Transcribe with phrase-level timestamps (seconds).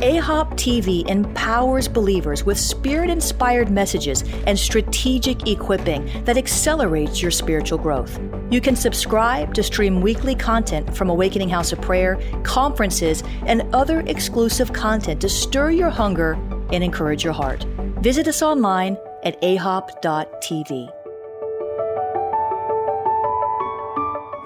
[0.00, 7.76] AHOP TV empowers believers with spirit inspired messages and strategic equipping that accelerates your spiritual
[7.76, 8.18] growth.
[8.50, 14.00] You can subscribe to stream weekly content from Awakening House of Prayer, conferences, and other
[14.06, 16.32] exclusive content to stir your hunger
[16.72, 17.64] and encourage your heart.
[18.00, 20.90] Visit us online at ahop.tv.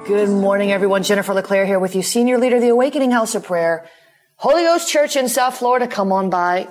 [0.09, 1.05] Good morning, everyone.
[1.05, 3.85] Jennifer LeClaire here with you, Senior Leader of the Awakening House of Prayer.
[4.37, 6.69] Holy Ghost Church in South Florida, come on by.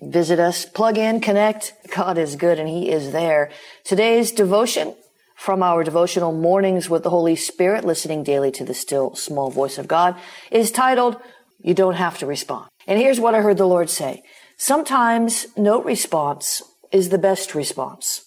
[0.00, 1.74] Visit us, plug in, connect.
[1.94, 3.50] God is good and He is there.
[3.84, 4.94] Today's devotion
[5.36, 9.76] from our devotional Mornings with the Holy Spirit, listening daily to the still small voice
[9.76, 10.16] of God,
[10.50, 11.16] is titled,
[11.60, 12.68] You Don't Have to Respond.
[12.86, 14.22] And here's what I heard the Lord say.
[14.56, 18.24] Sometimes no response is the best response.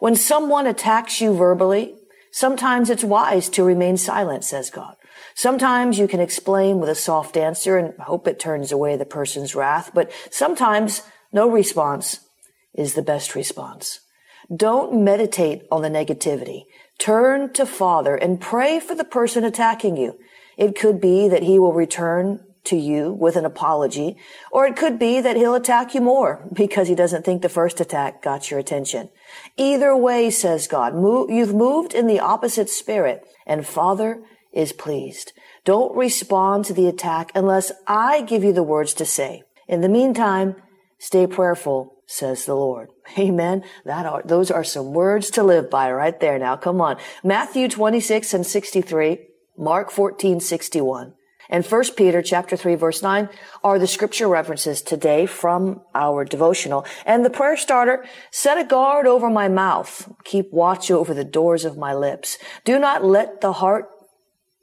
[0.00, 1.94] When someone attacks you verbally,
[2.30, 4.96] sometimes it's wise to remain silent, says God.
[5.38, 9.54] Sometimes you can explain with a soft answer and hope it turns away the person's
[9.54, 12.18] wrath, but sometimes no response
[12.74, 14.00] is the best response.
[14.52, 16.64] Don't meditate on the negativity.
[16.98, 20.18] Turn to Father and pray for the person attacking you.
[20.56, 24.16] It could be that he will return to you with an apology,
[24.50, 27.80] or it could be that he'll attack you more because he doesn't think the first
[27.80, 29.08] attack got your attention.
[29.56, 30.94] Either way, says God,
[31.30, 34.20] you've moved in the opposite spirit, and Father
[34.52, 35.32] is pleased.
[35.64, 39.42] Don't respond to the attack unless I give you the words to say.
[39.66, 40.56] In the meantime,
[40.98, 42.88] stay prayerful, says the Lord.
[43.18, 43.64] Amen.
[43.84, 46.38] That are, those are some words to live by right there.
[46.38, 46.96] Now, come on.
[47.22, 49.18] Matthew 26 and 63,
[49.56, 51.14] Mark 14, 61.
[51.50, 53.28] And 1 Peter chapter 3 verse 9
[53.64, 56.84] are the scripture references today from our devotional.
[57.06, 60.12] And the prayer starter, set a guard over my mouth.
[60.24, 62.36] Keep watch over the doors of my lips.
[62.64, 63.88] Do not let the heart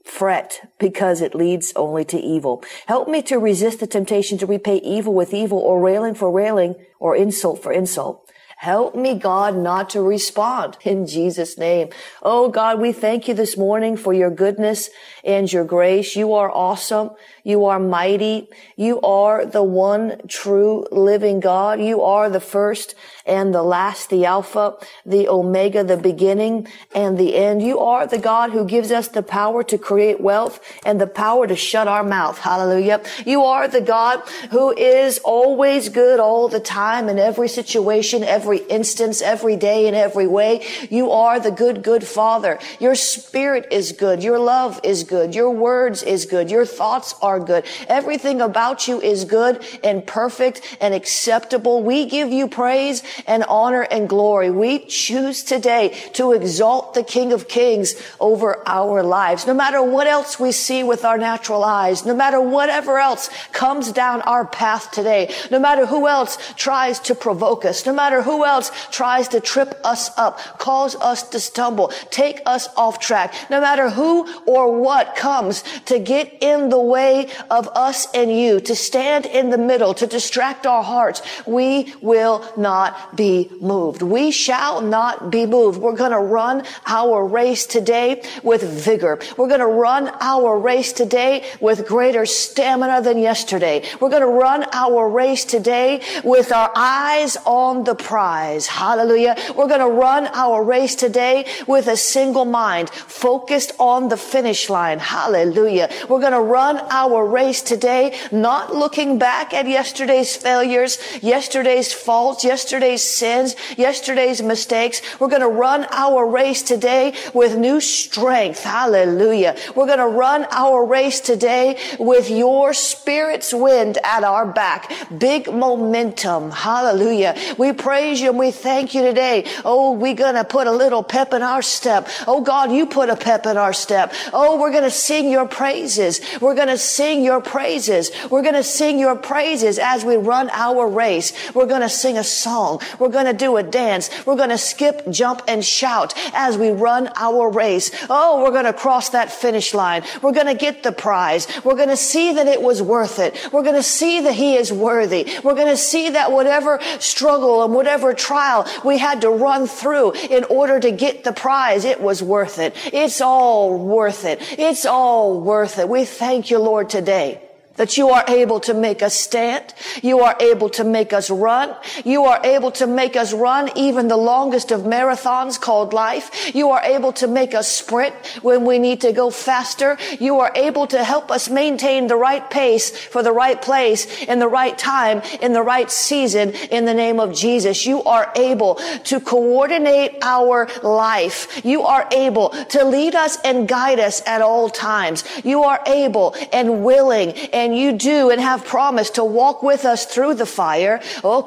[0.06, 2.64] fret because it leads only to evil.
[2.86, 6.76] Help me to resist the temptation to repay evil with evil or railing for railing
[7.00, 8.25] or insult for insult.
[8.58, 11.90] Help me, God, not to respond in Jesus' name.
[12.24, 14.90] Oh God, we thank you this morning for your goodness
[15.24, 16.16] and your grace.
[16.16, 17.12] You are awesome.
[17.44, 18.50] You are mighty.
[18.76, 21.82] You are the one true living God.
[21.82, 22.96] You are the first
[23.26, 27.62] and the last, the Alpha, the Omega, the beginning and the end.
[27.62, 31.46] You are the God who gives us the power to create wealth and the power
[31.46, 32.40] to shut our mouth.
[32.40, 33.04] Hallelujah.
[33.26, 38.45] You are the God who is always good all the time in every situation, every
[38.54, 40.66] instance, every day in every way.
[40.90, 42.60] You are the good, good Father.
[42.80, 44.24] Your spirit is good.
[44.24, 45.36] Your love is good.
[45.36, 46.52] Your words is good.
[46.52, 47.66] Your thoughts are good.
[47.88, 51.84] Everything about you is good and perfect and acceptable.
[51.84, 54.52] We give you praise and honor and glory.
[54.52, 59.48] We choose today to exalt the King of Kings over our lives.
[59.48, 63.92] No matter what else we see with our natural eyes, no matter whatever else comes
[63.92, 68.35] down our path today, no matter who else tries to provoke us, no matter who
[68.44, 73.62] else tries to trip us up, cause us to stumble, take us off track, no
[73.62, 78.76] matter who or what comes to get in the way of us and you to
[78.76, 84.02] stand in the middle, to distract our hearts, we will not be moved.
[84.02, 85.80] We shall not be moved.
[85.80, 89.20] We're going to run our race today with vigor.
[89.38, 93.84] We're going to run our race today with greater stamina than yesterday.
[94.00, 98.25] We're going to run our race today with our eyes on the prize.
[98.68, 99.36] Hallelujah.
[99.56, 104.70] We're going to run our race today with a single mind focused on the finish
[104.70, 105.00] line.
[105.00, 105.90] Hallelujah.
[106.10, 111.94] We're going to run our our race today, not looking back at yesterday's failures, yesterday's
[111.94, 115.02] faults, yesterday's sins, yesterday's mistakes.
[115.20, 118.64] We're going to run our race today with new strength.
[118.64, 119.56] Hallelujah.
[119.76, 124.92] We're going to run our race today with your spirit's wind at our back.
[125.18, 126.52] Big momentum.
[126.52, 127.36] Hallelujah.
[127.58, 129.46] We praise praise you and we thank you today.
[129.66, 132.08] Oh, we're going to put a little pep in our step.
[132.28, 134.14] Oh God, you put a pep in our step.
[134.32, 136.22] Oh, we're going to sing your praises.
[136.40, 138.12] We're going to sing your praises.
[138.32, 141.34] We're going to sing your praises as we run our race.
[141.54, 142.82] We're going to sing a song.
[143.00, 144.10] We're going to do a dance.
[144.26, 147.92] We're going to skip, jump, and shout as we run our race.
[148.10, 150.04] Oh, we're going to cross that finish line.
[150.22, 151.48] We're going to get the prize.
[151.66, 153.50] We're going to see that it was worth it.
[153.52, 155.28] We're going to see that he is worthy.
[155.44, 160.14] We're going to see that whatever struggle and whatever trial we had to run through
[160.14, 162.76] in order to get the prize, it was worth it.
[162.94, 164.40] It's all worth it.
[164.60, 165.90] It's all worth it.
[165.90, 167.45] We thank you, Lord, today
[167.76, 169.74] that you are able to make us stand.
[170.02, 171.76] You are able to make us run.
[172.04, 176.56] You are able to make us run even the longest of marathons called life.
[176.56, 179.98] You are able to make us sprint when we need to go faster.
[180.20, 184.40] You are able to help us maintain the right pace for the right place in
[184.40, 187.86] the right time in the right season in the name of Jesus.
[187.86, 188.76] You are able
[189.06, 191.62] to coordinate our life.
[191.66, 195.24] You are able to lead us and guide us at all times.
[195.44, 199.86] You are able and willing and and you do and have promised to walk with
[199.86, 201.02] us through the fire.
[201.24, 201.46] Oh,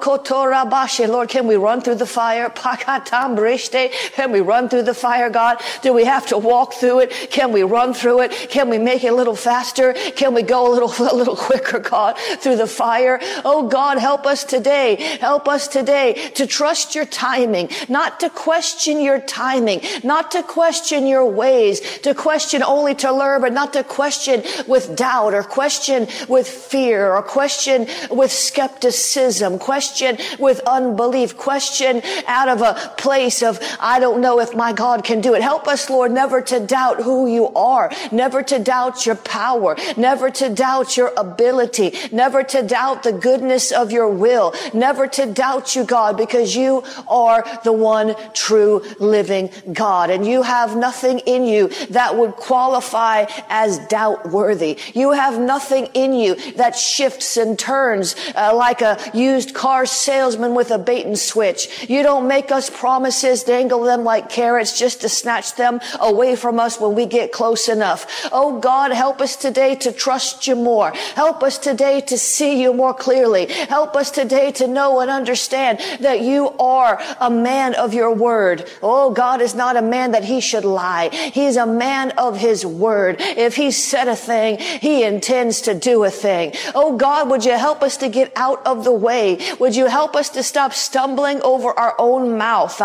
[1.08, 2.50] Lord, can we run through the fire?
[4.18, 5.62] Can we run through the fire, God?
[5.82, 7.10] Do we have to walk through it?
[7.30, 8.32] Can we run through it?
[8.50, 9.92] Can we make it a little faster?
[9.92, 13.20] Can we go a little, a little quicker, God, through the fire?
[13.44, 14.96] Oh, God, help us today.
[15.20, 21.06] Help us today to trust your timing, not to question your timing, not to question
[21.06, 26.07] your ways, to question only to learn, but not to question with doubt or question
[26.28, 33.58] with fear or question with skepticism, question with unbelief, question out of a place of,
[33.80, 35.42] I don't know if my God can do it.
[35.42, 40.30] Help us, Lord, never to doubt who you are, never to doubt your power, never
[40.30, 45.74] to doubt your ability, never to doubt the goodness of your will, never to doubt
[45.74, 50.10] you, God, because you are the one true living God.
[50.10, 54.78] And you have nothing in you that would qualify as doubt worthy.
[54.94, 60.54] You have nothing in you that shifts and turns uh, like a used car salesman
[60.54, 61.88] with a bait and switch.
[61.88, 66.60] You don't make us promises, dangle them like carrots just to snatch them away from
[66.60, 68.28] us when we get close enough.
[68.32, 70.90] Oh God, help us today to trust you more.
[71.14, 73.46] Help us today to see you more clearly.
[73.46, 78.68] Help us today to know and understand that you are a man of your word.
[78.82, 81.08] Oh, God is not a man that he should lie.
[81.08, 83.16] He's a man of his word.
[83.20, 86.52] If he said a thing, he intends to do a thing.
[86.74, 89.38] Oh God, would you help us to get out of the way?
[89.58, 92.78] Would you help us to stop stumbling over our own mouth?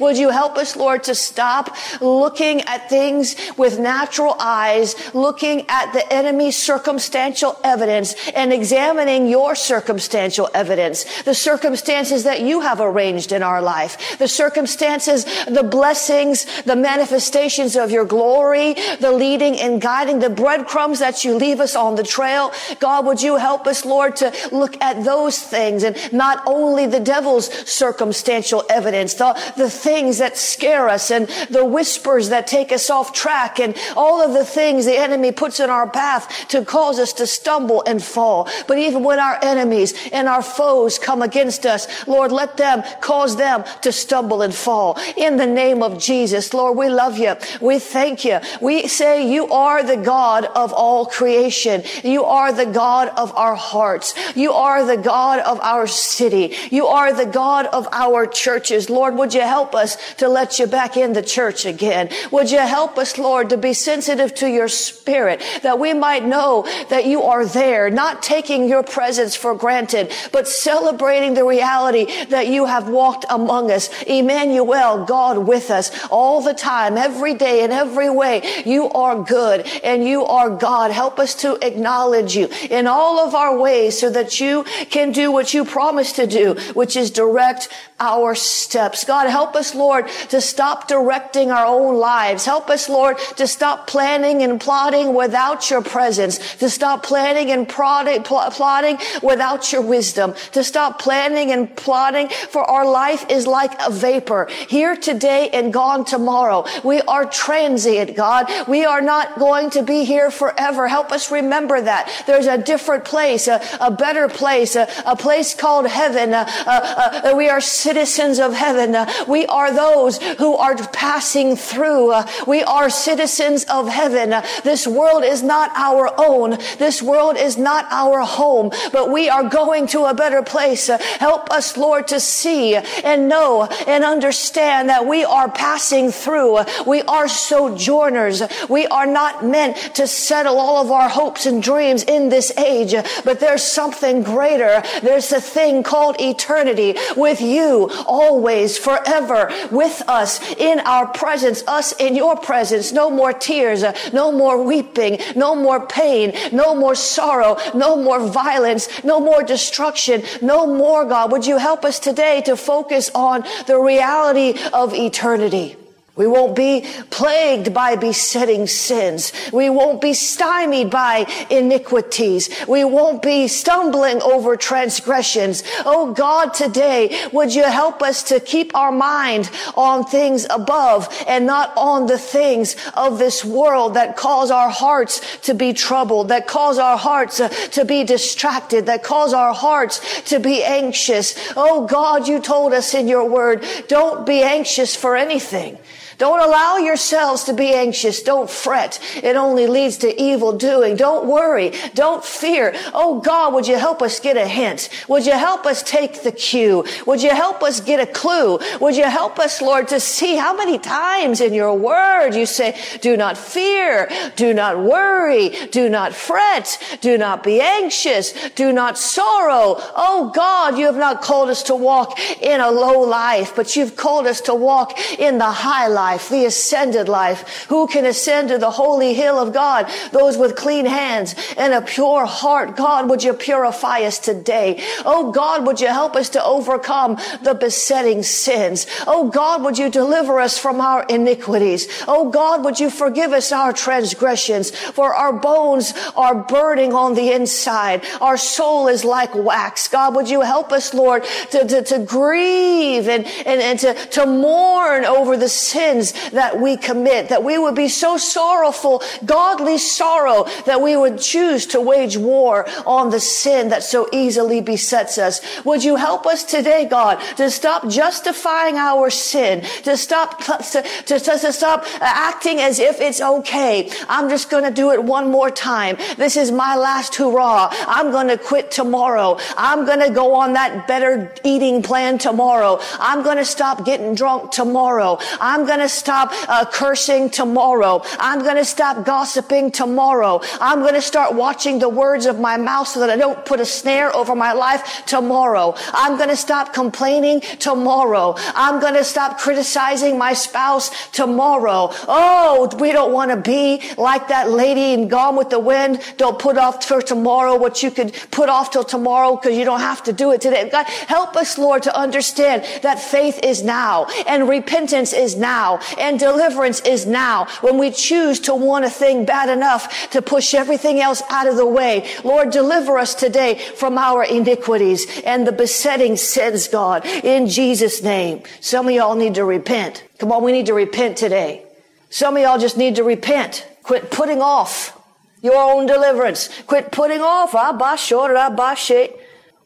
[0.00, 5.92] Would you help us, Lord, to stop looking at things with natural eyes, looking at
[5.92, 13.32] the enemy's circumstantial evidence and examining your circumstantial evidence, the circumstances that you have arranged
[13.32, 19.80] in our life, the circumstances, the blessings, the manifestations of your glory, the leading and
[19.80, 22.52] guiding, the breadcrumbs crumbs that you leave us on the trail.
[22.80, 27.00] God, would you help us, Lord, to look at those things and not only the
[27.00, 32.90] devil's circumstantial evidence, the, the things that scare us and the whispers that take us
[32.90, 36.98] off track and all of the things the enemy puts in our path to cause
[36.98, 38.48] us to stumble and fall.
[38.66, 43.36] But even when our enemies and our foes come against us, Lord, let them cause
[43.36, 44.98] them to stumble and fall.
[45.16, 47.36] In the name of Jesus, Lord, we love you.
[47.60, 48.40] We thank you.
[48.60, 51.82] We say you are the God of all creation.
[52.02, 54.14] You are the God of our hearts.
[54.34, 56.54] You are the God of our city.
[56.70, 58.88] You are the God of our churches.
[58.88, 62.08] Lord, would you help us to let you back in the church again?
[62.30, 66.66] Would you help us, Lord, to be sensitive to your spirit that we might know
[66.88, 72.48] that you are there, not taking your presence for granted, but celebrating the reality that
[72.48, 73.90] you have walked among us.
[74.06, 78.62] Emmanuel, God with us all the time, every day in every way.
[78.64, 80.90] You are good and you are God.
[80.90, 85.32] Help us to acknowledge you in all of our ways so that you can do
[85.32, 87.68] what you promised to do, which is direct
[88.08, 89.04] our steps.
[89.04, 92.44] God, help us, Lord, to stop directing our own lives.
[92.44, 97.68] Help us, Lord, to stop planning and plotting without your presence, to stop planning and
[97.68, 103.72] plotting, plotting without your wisdom, to stop planning and plotting for our life is like
[103.86, 106.64] a vapor here today and gone tomorrow.
[106.82, 108.50] We are transient, God.
[108.68, 110.88] We are not going to be here forever.
[110.88, 112.24] Help us remember that.
[112.26, 116.34] There's a different place, a, a better place, a, a, place called heaven.
[116.34, 118.92] Uh, uh, uh, we are sitting citizens of heaven.
[118.92, 122.10] Uh, we are those who are passing through.
[122.10, 124.32] Uh, we are citizens of heaven.
[124.32, 126.58] Uh, this world is not our own.
[126.78, 130.88] This world is not our home, but we are going to a better place.
[130.88, 136.64] Help us, Lord, to see and know and understand that we are passing through.
[136.84, 138.42] We are sojourners.
[138.68, 142.92] We are not meant to settle all of our hopes and dreams in this age,
[143.24, 144.82] but there's something greater.
[145.00, 147.73] There's a thing called eternity with you
[148.06, 152.92] always, forever, with us in our presence, us in your presence.
[152.92, 158.88] No more tears, no more weeping, no more pain, no more sorrow, no more violence,
[159.04, 161.32] no more destruction, no more, God.
[161.32, 165.76] Would you help us today to focus on the reality of eternity?
[166.16, 169.32] We won't be plagued by besetting sins.
[169.52, 172.50] We won't be stymied by iniquities.
[172.68, 175.64] We won't be stumbling over transgressions.
[175.84, 181.46] Oh God, today, would you help us to keep our mind on things above and
[181.46, 186.46] not on the things of this world that cause our hearts to be troubled, that
[186.46, 191.34] cause our hearts uh, to be distracted, that cause our hearts to be anxious.
[191.56, 195.76] Oh God, you told us in your word, don't be anxious for anything.
[196.18, 198.22] Don't allow yourselves to be anxious.
[198.22, 199.00] Don't fret.
[199.16, 200.96] It only leads to evil doing.
[200.96, 201.72] Don't worry.
[201.94, 202.74] Don't fear.
[202.92, 204.88] Oh God, would you help us get a hint?
[205.08, 206.84] Would you help us take the cue?
[207.06, 208.58] Would you help us get a clue?
[208.80, 212.78] Would you help us, Lord, to see how many times in your word you say,
[213.00, 218.98] do not fear, do not worry, do not fret, do not be anxious, do not
[218.98, 219.76] sorrow.
[219.96, 223.96] Oh God, you have not called us to walk in a low life, but you've
[223.96, 227.64] called us to walk in the high life life, the ascended life.
[227.72, 229.82] Who can ascend to the holy hill of God?
[230.12, 232.76] Those with clean hands and a pure heart.
[232.76, 234.68] God, would you purify us today?
[235.06, 238.86] Oh God, would you help us to overcome the besetting sins?
[239.06, 241.88] Oh God, would you deliver us from our iniquities?
[242.06, 244.66] Oh God, would you forgive us our transgressions?
[244.98, 248.04] For our bones are burning on the inside.
[248.20, 249.88] Our soul is like wax.
[249.88, 254.26] God, would you help us, Lord, to, to, to grieve and, and, and to, to
[254.26, 259.78] mourn over the sin sins that we commit, that we would be so sorrowful, godly
[259.78, 265.18] sorrow, that we would choose to wage war on the sin that so easily besets
[265.18, 265.40] us.
[265.64, 271.18] Would you help us today, God, to stop justifying our sin, to stop, to, to,
[271.18, 273.90] to stop acting as if it's okay.
[274.08, 275.96] I'm just going to do it one more time.
[276.16, 277.68] This is my last hurrah.
[277.86, 279.38] I'm going to quit tomorrow.
[279.56, 282.80] I'm going to go on that better eating plan tomorrow.
[282.98, 285.18] I'm going to stop getting drunk tomorrow.
[285.40, 288.02] I'm going to to stop uh, cursing tomorrow.
[288.18, 290.40] I'm going to stop gossiping tomorrow.
[290.60, 293.60] I'm going to start watching the words of my mouth so that I don't put
[293.60, 295.74] a snare over my life tomorrow.
[295.92, 298.34] I'm going to stop complaining tomorrow.
[298.54, 301.90] I'm going to stop criticizing my spouse tomorrow.
[302.08, 306.00] Oh, we don't want to be like that lady in Gone with the Wind.
[306.16, 309.80] Don't put off for tomorrow what you could put off till tomorrow because you don't
[309.80, 310.68] have to do it today.
[310.70, 316.18] God, help us, Lord, to understand that faith is now and repentance is now and
[316.18, 321.00] deliverance is now when we choose to want a thing bad enough to push everything
[321.00, 322.08] else out of the way.
[322.24, 328.42] Lord, deliver us today from our iniquities and the besetting sins, God, in Jesus name.
[328.60, 330.04] Some of y'all need to repent.
[330.18, 331.64] Come on, we need to repent today.
[332.10, 333.66] Some of y'all just need to repent.
[333.82, 334.98] Quit putting off
[335.42, 336.48] your own deliverance.
[336.62, 337.54] Quit putting off.
[337.54, 337.72] Ah,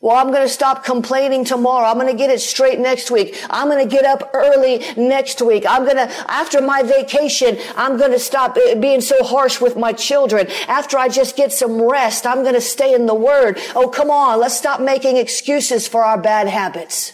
[0.01, 1.87] well, I'm going to stop complaining tomorrow.
[1.87, 3.37] I'm going to get it straight next week.
[3.51, 5.65] I'm going to get up early next week.
[5.69, 9.77] I'm going to, after my vacation, I'm going to stop eh, being so harsh with
[9.77, 10.47] my children.
[10.69, 13.59] After I just get some rest, I'm going to stay in the word.
[13.75, 14.39] Oh, come on.
[14.39, 17.13] Let's stop making excuses for our bad habits.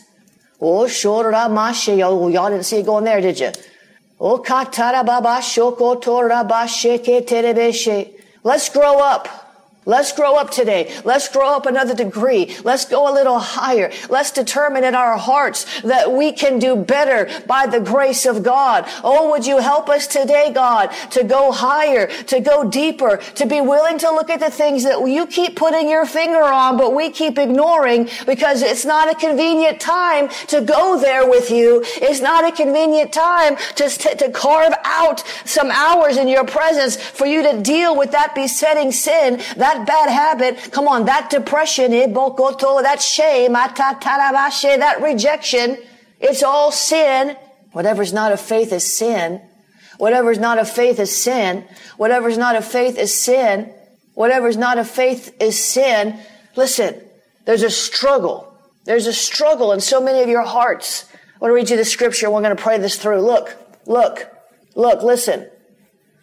[0.61, 2.03] Oh, shoramashe.
[2.05, 3.53] Oh, y'all didn't see it going there, did you?
[4.21, 4.39] Oh,
[8.43, 9.44] Let's grow up.
[9.87, 10.95] Let's grow up today.
[11.05, 12.57] Let's grow up another degree.
[12.65, 13.93] Let's go a little higher.
[14.09, 18.87] Let's determine in our hearts that we can do better by the grace of God.
[19.03, 23.61] Oh, would you help us today, God, to go higher, to go deeper, to be
[23.61, 27.11] willing to look at the things that you keep putting your finger on, but we
[27.11, 31.83] keep ignoring because it's not a convenient time to go there with you.
[31.97, 37.27] It's not a convenient time to, to carve out some hours in your presence for
[37.27, 41.93] you to deal with that besetting sin, that that bad habit, come on, that depression,
[41.93, 43.53] eh, that shame,
[44.81, 45.79] that rejection,
[46.21, 47.37] it's all sin.
[47.73, 49.43] Whatever's not of faith is sin.
[49.99, 51.65] Whatever's not of faith is sin.
[51.97, 53.73] Whatever's not of faith is sin.
[54.15, 56.19] Whatever's not of faith is sin.
[56.57, 57.01] Listen,
[57.47, 58.51] there's a struggle
[58.85, 61.07] There's a struggle in so many of your hearts.
[61.13, 62.31] I want to read you the scripture.
[62.31, 63.23] We're going to pray this through.
[63.23, 64.31] Look, look,
[64.75, 65.49] look, listen.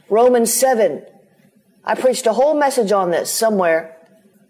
[0.10, 1.04] Romans 7.
[1.92, 3.98] I preached a whole message on this somewhere.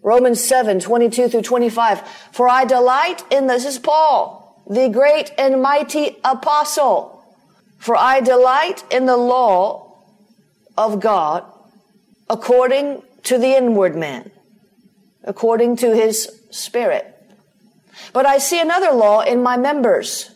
[0.04, 2.08] Romans 7, 22 through 25.
[2.32, 7.26] For I delight in, this is Paul, the great and mighty apostle.
[7.80, 10.04] For I delight in the law
[10.78, 11.44] of God
[12.30, 14.30] according to the inward man,
[15.24, 17.08] according to his spirit.
[18.14, 20.30] But I see another law in my members,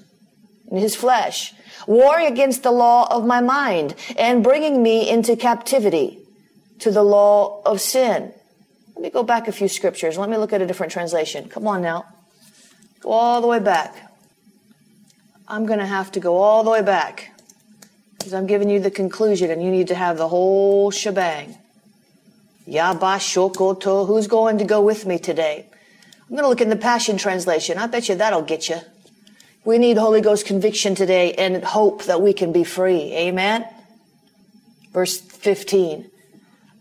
[0.72, 1.54] in his flesh,
[1.86, 6.25] warring against the law of my mind and bringing me into captivity
[6.80, 8.34] to the law of sin.
[8.96, 10.18] Let me go back a few scriptures.
[10.18, 11.50] Let me look at a different translation.
[11.50, 12.06] Come on now.
[13.02, 13.96] Go all the way back.
[15.48, 17.32] I'm going to have to go all the way back
[18.18, 21.58] because I'm giving you the conclusion and you need to have the whole shebang.
[22.68, 24.08] Yabashokoto.
[24.08, 25.68] Who's going to go with me today?
[26.22, 27.78] I'm going to look in the Passion Translation.
[27.78, 28.78] I bet you that'll get you.
[29.64, 33.14] We need Holy Ghost conviction today and hope that we can be free.
[33.14, 33.68] Amen.
[34.92, 36.10] Verse 15.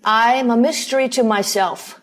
[0.05, 2.01] I am a mystery to myself,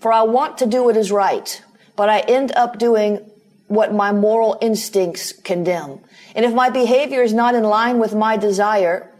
[0.00, 1.62] for I want to do what is right,
[1.94, 3.18] but I end up doing
[3.66, 6.00] what my moral instincts condemn.
[6.34, 9.10] And if my behavior is not in line with my desire,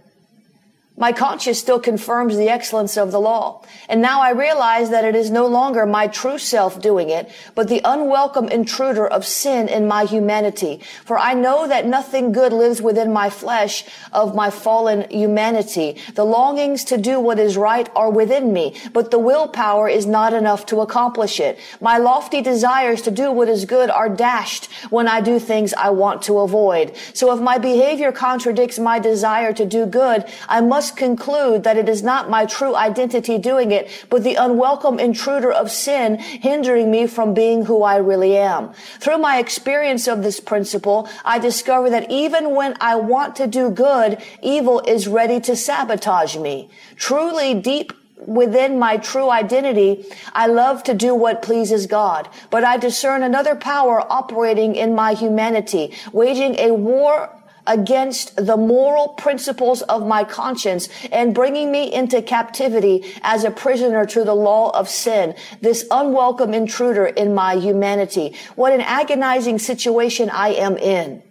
[0.96, 3.60] my conscience still confirms the excellence of the law.
[3.88, 7.66] And now I realize that it is no longer my true self doing it, but
[7.66, 10.80] the unwelcome intruder of sin in my humanity.
[11.04, 15.96] For I know that nothing good lives within my flesh of my fallen humanity.
[16.14, 20.32] The longings to do what is right are within me, but the willpower is not
[20.32, 21.58] enough to accomplish it.
[21.80, 25.90] My lofty desires to do what is good are dashed when I do things I
[25.90, 26.96] want to avoid.
[27.14, 31.78] So if my behavior contradicts my desire to do good, I must must conclude that
[31.78, 36.90] it is not my true identity doing it, but the unwelcome intruder of sin hindering
[36.90, 38.74] me from being who I really am.
[39.00, 43.70] Through my experience of this principle, I discover that even when I want to do
[43.70, 46.68] good, evil is ready to sabotage me.
[46.96, 52.76] Truly deep within my true identity, I love to do what pleases God, but I
[52.76, 57.30] discern another power operating in my humanity, waging a war
[57.66, 64.04] against the moral principles of my conscience and bringing me into captivity as a prisoner
[64.06, 68.36] to the law of sin, this unwelcome intruder in my humanity.
[68.54, 71.22] What an agonizing situation I am in.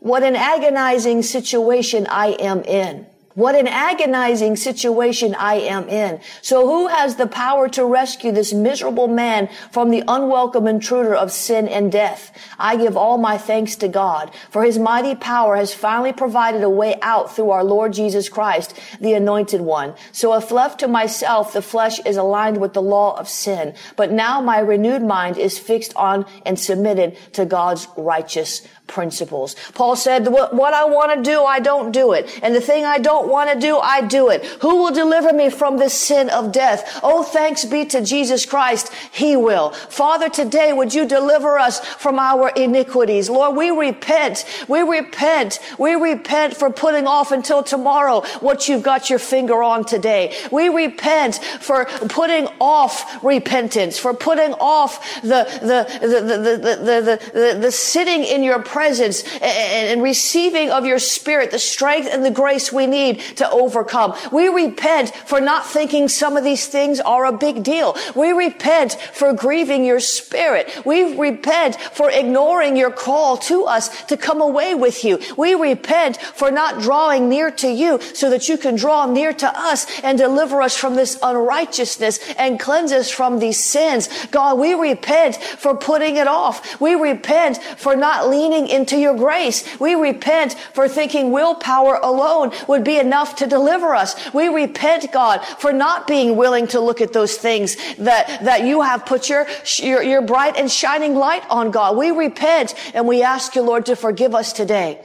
[0.00, 3.06] What an agonizing situation I am in.
[3.34, 6.20] What an agonizing situation I am in.
[6.40, 11.32] So who has the power to rescue this miserable man from the unwelcome intruder of
[11.32, 12.30] sin and death?
[12.60, 16.70] I give all my thanks to God, for his mighty power has finally provided a
[16.70, 19.94] way out through our Lord Jesus Christ, the anointed one.
[20.12, 23.74] So if left to myself, the flesh is aligned with the law of sin.
[23.96, 29.56] But now my renewed mind is fixed on and submitted to God's righteous principles.
[29.72, 32.38] Paul said, what I want to do, I don't do it.
[32.42, 34.44] And the thing I don't want to do, I do it.
[34.60, 37.00] Who will deliver me from this sin of death?
[37.02, 38.92] Oh, thanks be to Jesus Christ.
[39.12, 39.70] He will.
[39.70, 43.28] Father, today, would you deliver us from our iniquities?
[43.28, 44.44] Lord, we repent.
[44.68, 45.58] We repent.
[45.78, 50.34] We repent for putting off until tomorrow what you've got your finger on today.
[50.50, 57.30] We repent for putting off repentance, for putting off the, the, the, the, the, the,
[57.32, 62.30] the, the sitting in your presence and, receiving of your spirit, the strength and the
[62.30, 64.14] grace we need to overcome.
[64.32, 67.96] We repent for not thinking some of these things are a big deal.
[68.14, 70.84] We repent for grieving your spirit.
[70.84, 75.20] We repent for ignoring your call to us to come away with you.
[75.36, 79.58] We repent for not drawing near to you so that you can draw near to
[79.58, 84.08] us and deliver us from this unrighteousness and cleanse us from these sins.
[84.30, 86.80] God, we repent for putting it off.
[86.80, 89.64] We repent for not leaning into your grace.
[89.78, 94.14] We repent for thinking willpower alone would be enough to deliver us.
[94.32, 98.82] We repent, God, for not being willing to look at those things that, that you
[98.82, 101.96] have put your, your, your bright and shining light on, God.
[101.96, 105.00] We repent and we ask you, Lord, to forgive us today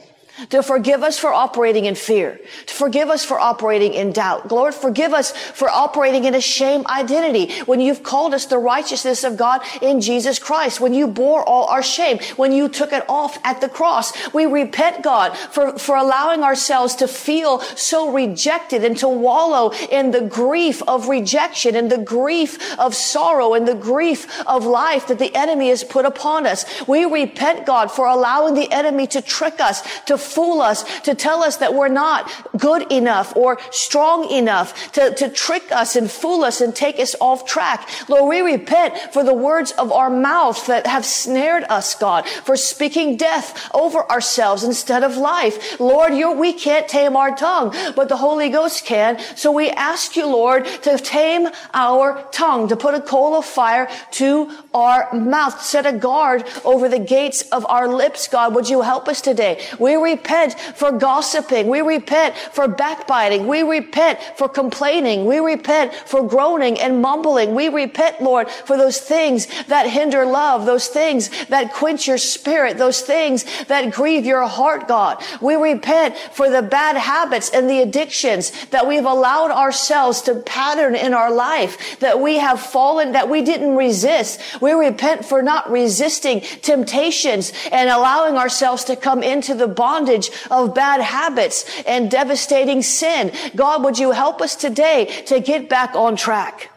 [0.48, 4.50] to forgive us for operating in fear, to forgive us for operating in doubt.
[4.50, 9.22] Lord, forgive us for operating in a shame identity when you've called us the righteousness
[9.24, 13.04] of God in Jesus Christ, when you bore all our shame, when you took it
[13.08, 14.12] off at the cross.
[14.32, 20.10] We repent, God, for, for allowing ourselves to feel so rejected and to wallow in
[20.10, 25.18] the grief of rejection and the grief of sorrow and the grief of life that
[25.18, 26.64] the enemy has put upon us.
[26.86, 31.42] We repent, God, for allowing the enemy to trick us, to fool us, to tell
[31.42, 36.44] us that we're not good enough or strong enough, to, to trick us and fool
[36.44, 37.88] us and take us off track.
[38.08, 42.56] Lord, we repent for the words of our mouth that have snared us, God, for
[42.56, 45.80] speaking death over ourselves instead of life.
[45.80, 49.18] Lord, we can't tame our tongue, but the Holy Ghost can.
[49.36, 53.88] So we ask you, Lord, to tame our tongue, to put a coal of fire
[54.12, 58.54] to our mouth, set a guard over the gates of our lips, God.
[58.54, 59.64] Would you help us today?
[59.78, 61.68] We repent for gossiping.
[61.68, 63.48] We repent for backbiting.
[63.48, 65.24] We repent for complaining.
[65.26, 67.54] We repent for groaning and mumbling.
[67.54, 72.78] We repent, Lord, for those things that hinder love, those things that quench your spirit,
[72.78, 75.22] those things that grieve your heart, God.
[75.40, 80.94] We repent for the bad habits and the addictions that we've allowed ourselves to pattern
[80.94, 84.40] in our life, that we have fallen, that we didn't resist.
[84.60, 90.74] We repent for not resisting temptations and allowing ourselves to come into the bondage of
[90.74, 93.32] bad habits and devastating sin.
[93.56, 96.70] God, would you help us today to get back on track?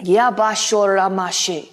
[0.00, 1.70] Yabashoramashi.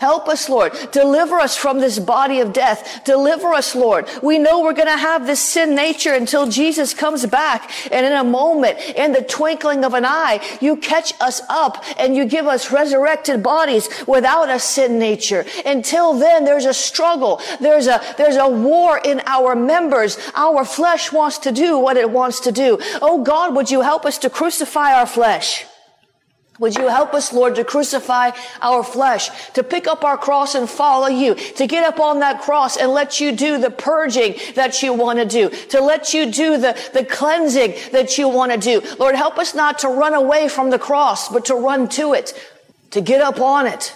[0.00, 0.72] Help us, Lord.
[0.92, 3.02] Deliver us from this body of death.
[3.04, 4.08] Deliver us, Lord.
[4.22, 7.70] We know we're going to have this sin nature until Jesus comes back.
[7.92, 12.16] And in a moment, in the twinkling of an eye, you catch us up and
[12.16, 15.44] you give us resurrected bodies without a sin nature.
[15.64, 17.40] Until then, there's a struggle.
[17.60, 20.18] There's a, there's a war in our members.
[20.34, 22.78] Our flesh wants to do what it wants to do.
[23.00, 25.66] Oh God, would you help us to crucify our flesh?
[26.60, 28.30] Would you help us, Lord, to crucify
[28.62, 32.42] our flesh, to pick up our cross and follow you, to get up on that
[32.42, 36.30] cross and let you do the purging that you want to do, to let you
[36.30, 38.80] do the, the cleansing that you want to do.
[39.00, 42.32] Lord, help us not to run away from the cross, but to run to it,
[42.92, 43.92] to get up on it,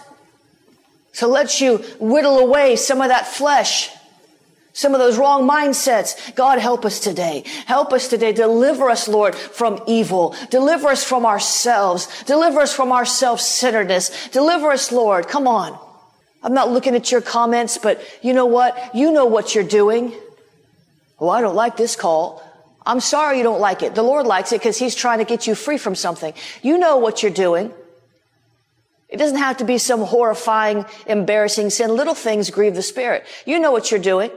[1.15, 3.91] to let you whittle away some of that flesh
[4.79, 6.37] some of those wrong mindsets.
[6.37, 7.43] God, help us today.
[7.67, 8.31] Help us today.
[8.31, 10.37] Deliver us, Lord, from evil.
[10.51, 12.07] Deliver us from ourselves.
[12.27, 14.29] Deliver us from our self-centeredness.
[14.29, 15.27] Deliver us, Lord.
[15.27, 15.77] Come on.
[16.45, 18.95] I'm not looking at your comments, but you know what?
[18.95, 20.15] You know what you're doing.
[21.19, 22.41] Oh, I don't like this call.
[22.87, 23.97] I'm sorry you don't like it.
[23.97, 26.33] The Lord likes it because He's trying to get you free from something.
[26.63, 27.73] You know what you're doing.
[29.09, 31.97] It doesn't have to be some horrifying, embarrassing sin.
[31.97, 33.27] Little things grieve the Spirit.
[33.45, 34.31] You know what you're doing.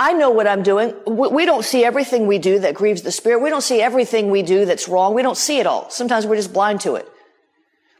[0.00, 0.94] I know what I'm doing.
[1.06, 3.42] We don't see everything we do that grieves the spirit.
[3.42, 5.12] We don't see everything we do that's wrong.
[5.12, 5.90] We don't see it all.
[5.90, 7.06] Sometimes we're just blind to it.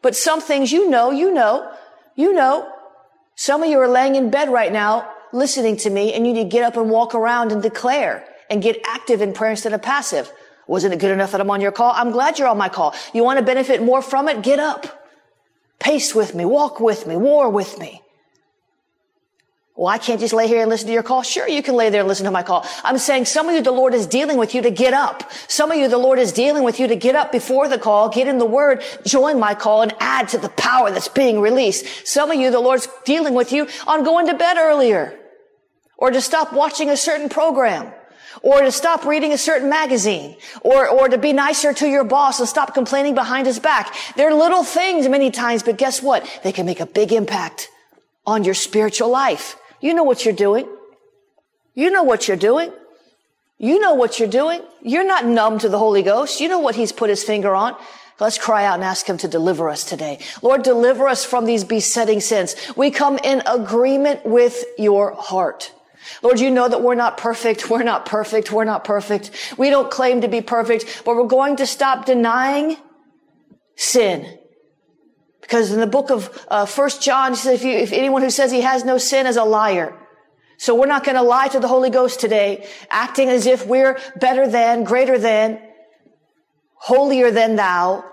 [0.01, 1.71] But some things you know, you know,
[2.17, 2.67] you know.
[3.35, 6.45] Some of you are laying in bed right now listening to me and you need
[6.45, 9.83] to get up and walk around and declare and get active in prayer instead of
[9.83, 10.33] passive.
[10.67, 11.93] Wasn't it good enough that I'm on your call?
[11.95, 12.95] I'm glad you're on my call.
[13.13, 14.41] You want to benefit more from it?
[14.41, 14.87] Get up.
[15.79, 16.47] Pace with me.
[16.47, 17.19] Walk with me.
[17.19, 18.01] War with me.
[19.81, 21.23] Well, I can't just lay here and listen to your call.
[21.23, 22.67] Sure, you can lay there and listen to my call.
[22.85, 25.33] I'm saying some of you, the Lord is dealing with you to get up.
[25.49, 28.11] Some of you, the Lord is dealing with you to get up before the call,
[28.11, 32.07] get in the word, join my call and add to the power that's being released.
[32.07, 35.19] Some of you, the Lord's dealing with you on going to bed earlier
[35.97, 37.91] or to stop watching a certain program
[38.43, 42.39] or to stop reading a certain magazine, or, or to be nicer to your boss
[42.39, 43.95] and stop complaining behind his back.
[44.15, 46.29] They're little things many times, but guess what?
[46.45, 47.69] They can make a big impact
[48.27, 49.57] on your spiritual life.
[49.81, 50.69] You know what you're doing.
[51.75, 52.73] You know what you're doing.
[53.59, 54.63] You know what you're doing.
[54.83, 56.41] You're not numb to the Holy Ghost.
[56.41, 57.77] You know what He's put His finger on.
[58.19, 60.19] Let's cry out and ask Him to deliver us today.
[60.43, 62.55] Lord, deliver us from these besetting sins.
[62.77, 65.73] We come in agreement with your heart.
[66.23, 67.71] Lord, you know that we're not perfect.
[67.71, 68.51] We're not perfect.
[68.51, 69.55] We're not perfect.
[69.57, 72.77] We don't claim to be perfect, but we're going to stop denying
[73.77, 74.40] sin
[75.51, 78.53] because in the book of uh, First John, says, if, you, if anyone who says
[78.53, 79.99] he has no sin is a liar.
[80.59, 83.99] So we're not going to lie to the Holy Ghost today, acting as if we're
[84.21, 85.61] better than, greater than,
[86.75, 88.05] holier than thou.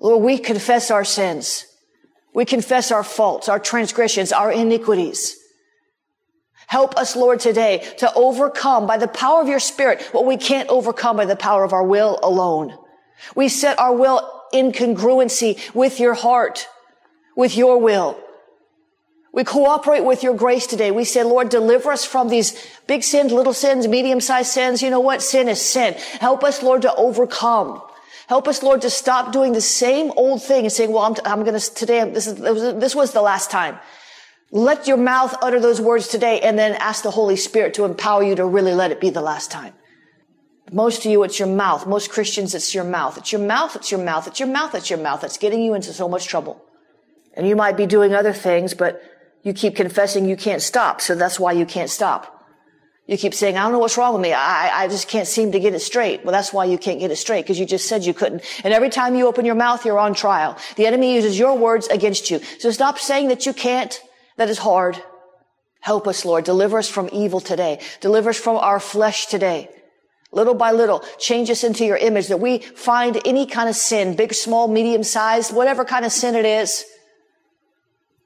[0.00, 1.64] Lord, we confess our sins.
[2.34, 5.36] We confess our faults, our transgressions, our iniquities.
[6.66, 10.68] Help us, Lord, today to overcome by the power of your spirit what we can't
[10.68, 12.76] overcome by the power of our will alone.
[13.36, 16.68] We set our will in congruency with your heart,
[17.36, 18.18] with your will.
[19.32, 20.90] We cooperate with your grace today.
[20.90, 22.56] We say, Lord, deliver us from these
[22.86, 24.82] big sins, little sins, medium-sized sins.
[24.82, 25.20] You know what?
[25.20, 25.92] Sin is sin.
[26.20, 27.82] Help us, Lord, to overcome.
[28.28, 31.44] Help us, Lord, to stop doing the same old thing and saying, well, I'm, I'm
[31.44, 33.78] going to, today, this, is, this was the last time.
[34.50, 38.22] Let your mouth utter those words today and then ask the Holy Spirit to empower
[38.22, 39.74] you to really let it be the last time.
[40.72, 41.86] Most of you, it's your mouth.
[41.86, 43.16] Most Christians, it's your mouth.
[43.18, 45.22] It's your mouth, it's your mouth, it's your mouth, it's your mouth.
[45.22, 46.60] It's getting you into so much trouble.
[47.34, 49.00] And you might be doing other things, but
[49.46, 52.44] You keep confessing you can't stop, so that's why you can't stop.
[53.06, 54.32] You keep saying, I don't know what's wrong with me.
[54.32, 56.24] I, I just can't seem to get it straight.
[56.24, 58.42] Well, that's why you can't get it straight, because you just said you couldn't.
[58.64, 60.58] And every time you open your mouth, you're on trial.
[60.74, 62.40] The enemy uses your words against you.
[62.58, 64.02] So stop saying that you can't.
[64.36, 65.00] That is hard.
[65.78, 66.42] Help us, Lord.
[66.42, 67.78] Deliver us from evil today.
[68.00, 69.70] Deliver us from our flesh today.
[70.32, 74.16] Little by little, change us into your image that we find any kind of sin,
[74.16, 76.84] big, small, medium sized, whatever kind of sin it is.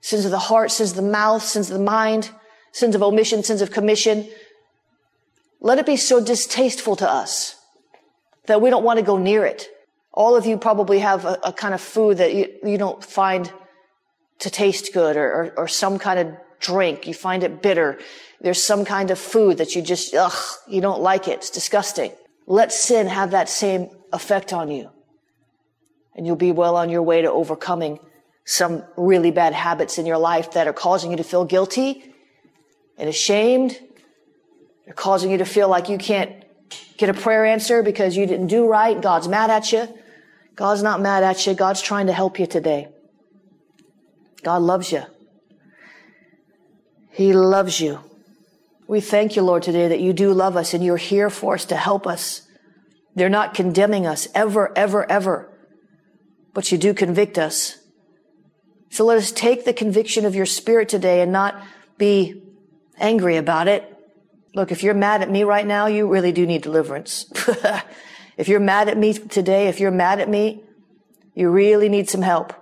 [0.00, 2.30] Sins of the heart, sins of the mouth, sins of the mind,
[2.72, 4.28] sins of omission, sins of commission.
[5.60, 7.56] Let it be so distasteful to us
[8.46, 9.68] that we don't want to go near it.
[10.12, 13.52] All of you probably have a, a kind of food that you, you, don't find
[14.40, 17.06] to taste good or, or, or some kind of drink.
[17.06, 17.98] You find it bitter.
[18.40, 20.32] There's some kind of food that you just, ugh,
[20.68, 21.38] you don't like it.
[21.38, 22.12] It's disgusting.
[22.46, 24.90] Let sin have that same effect on you.
[26.14, 27.98] And you'll be well on your way to overcoming
[28.44, 32.12] some really bad habits in your life that are causing you to feel guilty
[32.98, 33.78] and ashamed
[34.84, 36.44] they're causing you to feel like you can't
[36.96, 39.00] get a prayer answer because you didn't do right.
[39.00, 39.88] God's mad at you.
[40.56, 41.54] God's not mad at you.
[41.54, 42.88] God's trying to help you today.
[44.42, 45.04] God loves you.
[47.10, 48.00] He loves you.
[48.88, 51.64] We thank you, Lord, today that you do love us and you're here for us
[51.66, 52.42] to help us.
[53.14, 55.52] They're not condemning us ever, ever, ever,
[56.54, 57.78] but you do convict us.
[58.90, 61.60] So let us take the conviction of your spirit today and not
[61.98, 62.42] be
[62.98, 63.96] angry about it,
[64.54, 67.26] Look, if you're mad at me right now, you really do need deliverance.
[68.36, 70.64] if you're mad at me today, if you're mad at me,
[71.34, 72.52] you really need some help.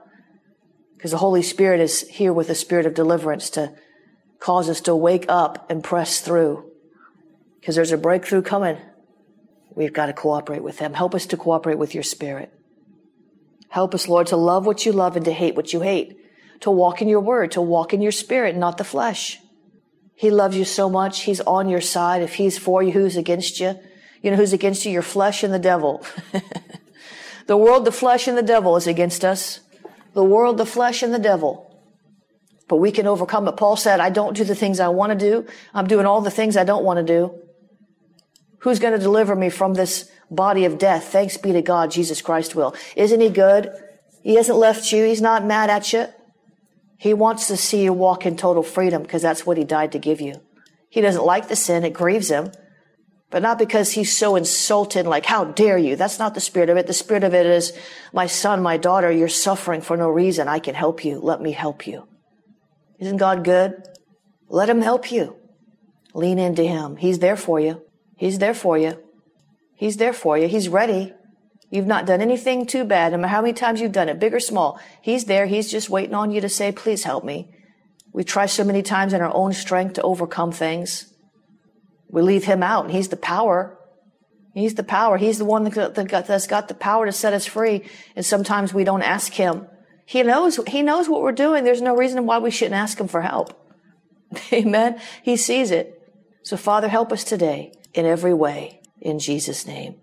[0.97, 3.73] Because the Holy Spirit is here with a spirit of deliverance to
[4.39, 6.71] cause us to wake up and press through.
[7.61, 8.79] Because there's a breakthrough coming.
[9.75, 10.95] We've got to cooperate with Him.
[10.95, 12.53] Help us to cooperate with your Spirit.
[13.69, 16.19] Help us, Lord, to love what you love and to hate what you hate.
[16.61, 19.39] To walk in your word, to walk in your spirit, not the flesh.
[20.15, 21.23] He loves you so much.
[21.23, 22.23] He's on your side.
[22.23, 23.79] If he's for you, who's against you?
[24.23, 24.91] You know who's against you?
[24.91, 26.05] Your flesh and the devil.
[27.47, 29.61] the world, the flesh, and the devil is against us.
[30.15, 31.68] The world, the flesh, and the devil.
[32.69, 33.57] But we can overcome it.
[33.57, 35.47] Paul said, I don't do the things I want to do.
[35.75, 37.35] I'm doing all the things I don't want to do.
[38.59, 41.05] Who's going to deliver me from this body of death?
[41.05, 42.75] Thanks be to God, Jesus Christ will.
[42.95, 43.71] Isn't he good?
[44.23, 45.05] He hasn't left you.
[45.05, 46.07] He's not mad at you.
[46.99, 49.99] He wants to see you walk in total freedom because that's what he died to
[49.99, 50.41] give you.
[50.91, 51.85] He doesn't like the sin.
[51.85, 52.51] It grieves him,
[53.31, 55.97] but not because he's so insulted, like, how dare you?
[55.97, 56.87] That's not the spirit of it.
[56.87, 57.73] The spirit of it is,
[58.13, 60.49] my son, my daughter, you're suffering for no reason.
[60.49, 61.21] I can help you.
[61.21, 62.09] Let me help you.
[62.99, 63.83] Isn't God good?
[64.49, 65.37] Let him help you.
[66.15, 66.97] Lean into him.
[66.97, 67.83] He's there for you.
[68.17, 68.99] He's there for you.
[69.77, 70.49] He's there for you.
[70.49, 71.13] He's ready.
[71.71, 74.35] You've not done anything too bad, no matter how many times you've done it, big
[74.35, 74.81] or small.
[75.03, 75.47] He's there.
[75.47, 77.51] He's just waiting on you to say, please help me.
[78.13, 81.13] We try so many times in our own strength to overcome things.
[82.11, 83.79] We leave him out he's the power.
[84.55, 85.19] He's the power.
[85.19, 87.85] He's the one that's got the power to set us free.
[88.17, 89.69] And sometimes we don't ask him.
[90.09, 91.65] He knows, he knows what we're doing.
[91.65, 93.53] There's no reason why we shouldn't ask him for help.
[94.55, 94.99] Amen.
[95.23, 96.01] He sees it.
[96.43, 99.97] So Father, help us today in every way in Jesus name.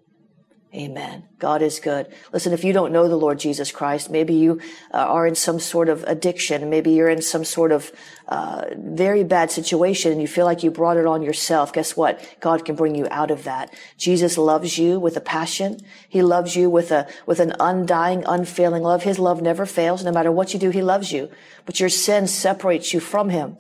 [0.76, 1.24] Amen.
[1.40, 2.08] God is good.
[2.34, 4.60] Listen, if you don't know the Lord Jesus Christ, maybe you
[4.94, 6.70] uh, are in some sort of addiction.
[6.70, 7.94] Maybe you're in some sort of
[8.28, 11.72] uh, very bad situation and you feel like you brought it on yourself.
[11.72, 12.20] Guess what?
[12.42, 13.74] God can bring you out of that.
[13.98, 15.80] Jesus loves you with a passion.
[16.10, 19.04] He loves you with a with an undying, unfailing love.
[19.04, 20.04] His love never fails.
[20.04, 21.30] No matter what you do, He loves you.
[21.66, 23.56] But your sin separates you from Him.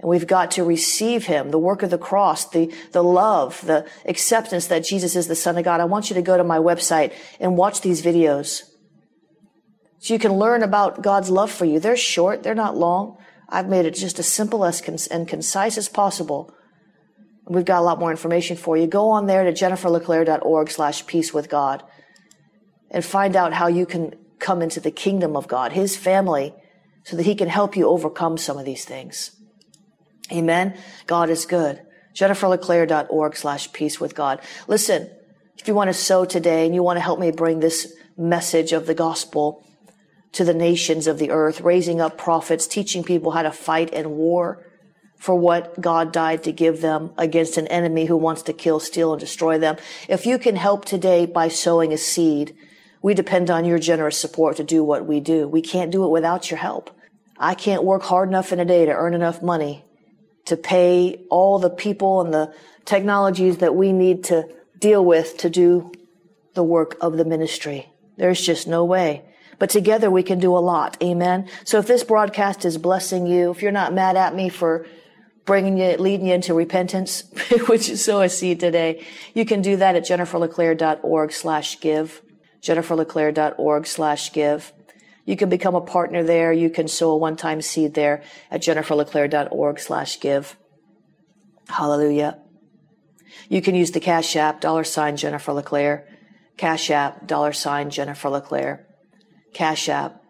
[0.00, 3.86] And we've got to receive him, the work of the cross, the, the love, the
[4.06, 5.80] acceptance that Jesus is the son of God.
[5.80, 8.62] I want you to go to my website and watch these videos.
[9.98, 11.78] So you can learn about God's love for you.
[11.78, 12.42] They're short.
[12.42, 13.18] They're not long.
[13.50, 16.54] I've made it just as simple as and concise as possible.
[17.46, 18.86] We've got a lot more information for you.
[18.86, 21.82] Go on there to jenniferleclaire.org slash peace with God
[22.90, 26.54] and find out how you can come into the kingdom of God, his family,
[27.04, 29.32] so that he can help you overcome some of these things.
[30.32, 30.78] Amen.
[31.06, 31.80] God is good.
[32.14, 34.40] JenniferLeClaire.org slash peace with God.
[34.68, 35.10] Listen,
[35.58, 38.72] if you want to sow today and you want to help me bring this message
[38.72, 39.64] of the gospel
[40.32, 44.10] to the nations of the earth, raising up prophets, teaching people how to fight in
[44.10, 44.66] war
[45.16, 49.12] for what God died to give them against an enemy who wants to kill, steal,
[49.12, 49.76] and destroy them.
[50.08, 52.56] If you can help today by sowing a seed,
[53.02, 55.46] we depend on your generous support to do what we do.
[55.46, 56.90] We can't do it without your help.
[57.38, 59.84] I can't work hard enough in a day to earn enough money
[60.50, 62.52] to pay all the people and the
[62.84, 65.92] technologies that we need to deal with to do
[66.54, 67.88] the work of the ministry.
[68.16, 69.24] There's just no way.
[69.60, 70.96] but together we can do a lot.
[71.02, 71.46] Amen.
[71.64, 74.86] So if this broadcast is blessing you, if you're not mad at me for
[75.44, 77.24] bringing you, leading you into repentance,
[77.68, 82.22] which is so a seed today, you can do that at jenniferleclaire.org slash give,
[82.62, 84.72] jenniferleclaire.org slash give.
[85.30, 86.52] You can become a partner there.
[86.52, 90.56] You can sow a one-time seed there at jenniferleclaire.org slash give.
[91.68, 92.40] Hallelujah.
[93.48, 96.08] You can use the Cash App, dollar sign Jennifer LeClaire.
[96.56, 98.88] Cash App, dollar sign Jennifer LeClaire.
[99.54, 100.20] Cash App,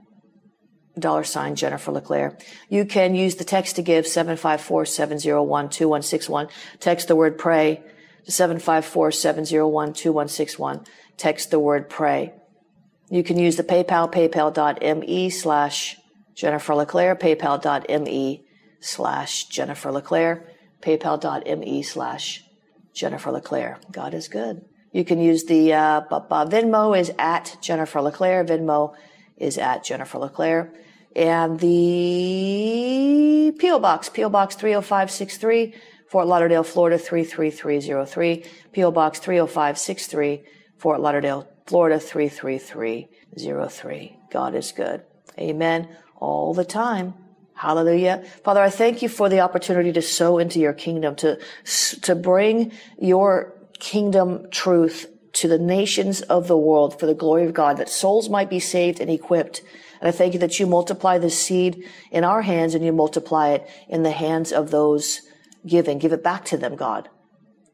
[0.99, 2.37] dollar sign Jennifer LeClaire.
[2.69, 6.51] You can use the text to give 754-701-2161.
[6.79, 7.83] Text the word pray
[8.27, 10.87] to 754-701-2161.
[11.17, 12.35] Text the word pray.
[13.11, 15.97] You can use the PayPal, paypal.me slash
[16.35, 18.47] Jennifer LeClaire, paypal.me
[18.81, 20.47] slash Jennifer LeClaire,
[20.81, 22.45] paypal.me slash
[22.95, 23.79] Jennifer LeClaire.
[23.91, 24.65] God is good.
[24.93, 28.45] You can use the uh, Venmo is at Jennifer LeClaire.
[28.45, 28.95] Venmo
[29.37, 30.73] is at Jennifer LeClaire.
[31.15, 33.79] And the P.O.
[33.81, 34.29] Box, P.O.
[34.29, 35.75] Box 30563,
[36.09, 38.45] Fort Lauderdale, Florida 33303.
[38.73, 38.91] P.O.
[38.93, 40.45] Box 30563,
[40.79, 44.19] Fort Lauderdale, Florida 33303.
[44.33, 45.05] God is good.
[45.39, 45.89] Amen.
[46.17, 47.15] All the time.
[47.55, 48.25] Hallelujah.
[48.43, 51.39] Father, I thank you for the opportunity to sow into your kingdom, to,
[52.03, 57.55] to bring your kingdom truth to the nations of the world for the glory of
[57.55, 59.63] God, that souls might be saved and equipped.
[60.01, 63.51] And I thank you that you multiply the seed in our hands and you multiply
[63.51, 65.21] it in the hands of those
[65.65, 66.01] giving.
[66.01, 67.09] Give it back to them, God.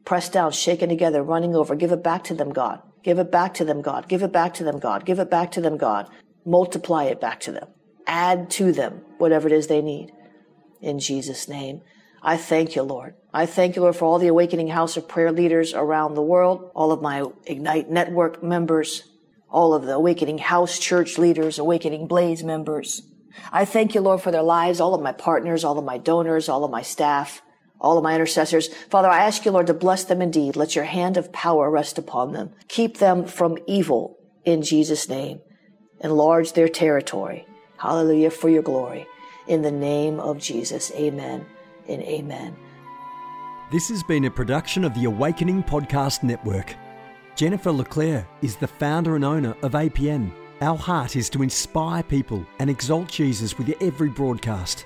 [0.05, 1.73] Pressed down, shaken together, running over.
[1.73, 2.83] Give it back to them, God.
[3.07, 4.09] Give it back to them, God.
[4.09, 5.05] Give it back to them, God.
[5.05, 6.09] Give it back to them, God.
[6.45, 7.69] Multiply it back to them.
[8.05, 10.11] Add to them whatever it is they need.
[10.81, 11.83] In Jesus' name.
[12.21, 13.13] I thank you, Lord.
[13.33, 16.69] I thank you, Lord, for all the Awakening House of Prayer leaders around the world,
[16.75, 19.03] all of my Ignite Network members,
[19.49, 23.03] all of the Awakening House Church leaders, Awakening Blaze members.
[23.53, 26.49] I thank you, Lord, for their lives, all of my partners, all of my donors,
[26.49, 27.41] all of my staff,
[27.79, 28.67] all of my intercessors.
[28.89, 30.55] Father, I ask you, Lord, to bless them indeed.
[30.55, 32.51] Let your hand of power rest upon them.
[32.67, 35.39] Keep them from evil in Jesus' name.
[36.01, 37.45] Enlarge their territory.
[37.77, 39.07] Hallelujah for your glory.
[39.47, 41.45] In the name of Jesus, amen
[41.87, 42.55] and amen.
[43.71, 46.75] This has been a production of the Awakening Podcast Network.
[47.35, 50.31] Jennifer LeClaire is the founder and owner of APN.
[50.61, 54.85] Our heart is to inspire people and exalt Jesus with every broadcast.